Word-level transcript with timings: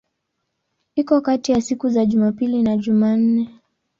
Iko 0.95 1.17
kati 1.21 1.51
ya 1.51 1.61
siku 1.61 1.89
za 1.89 2.05
Jumapili 2.05 2.63
na 2.63 2.77
Jumanne. 2.77 3.49